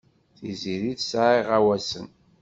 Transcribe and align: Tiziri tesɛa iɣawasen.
Tiziri 0.37 0.91
tesɛa 0.99 1.31
iɣawasen. 1.39 2.07